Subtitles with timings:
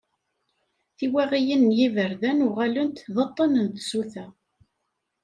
[0.97, 4.25] Tiwaɣiyin n yiberdan uɣalent d aṭṭan n tsuta.